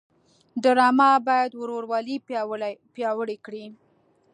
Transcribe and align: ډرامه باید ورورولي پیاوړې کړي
ډرامه 0.63 1.09
باید 1.27 1.51
ورورولي 1.55 2.17
پیاوړې 2.95 3.37
کړي 3.45 3.65